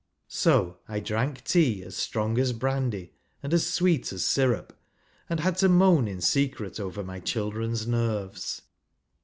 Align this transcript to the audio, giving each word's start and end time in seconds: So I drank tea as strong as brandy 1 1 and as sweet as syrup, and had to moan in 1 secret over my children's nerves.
So 0.29 0.79
I 0.87 0.99
drank 0.99 1.43
tea 1.43 1.83
as 1.83 1.95
strong 1.95 2.39
as 2.39 2.53
brandy 2.53 3.01
1 3.11 3.11
1 3.11 3.11
and 3.43 3.53
as 3.53 3.67
sweet 3.67 4.11
as 4.11 4.25
syrup, 4.25 4.73
and 5.29 5.41
had 5.41 5.57
to 5.57 5.69
moan 5.69 6.07
in 6.07 6.15
1 6.15 6.21
secret 6.21 6.79
over 6.79 7.03
my 7.03 7.19
children's 7.19 7.85
nerves. 7.85 8.63